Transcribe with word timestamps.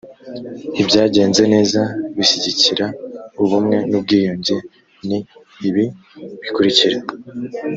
ibyagenze 0.81 1.43
neza 1.53 1.81
bishyigikira 2.15 2.85
ubumwe 3.41 3.77
n’ubwiyunge 3.89 4.55
ni 5.07 5.19
ibi 5.67 5.85
bikurikira: 6.41 6.97